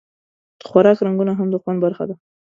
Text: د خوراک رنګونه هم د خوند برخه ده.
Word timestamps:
د 0.59 0.61
خوراک 0.69 0.97
رنګونه 1.05 1.33
هم 1.39 1.47
د 1.51 1.55
خوند 1.61 1.79
برخه 1.85 2.03
ده. 2.09 2.15